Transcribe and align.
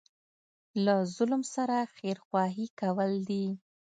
له 0.83 0.95
ظالم 1.15 1.43
سره 1.55 1.77
خیرخواهي 1.95 2.67
کول 2.79 3.11
دي. 3.29 3.45